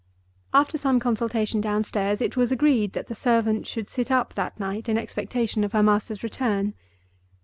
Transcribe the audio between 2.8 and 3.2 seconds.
that the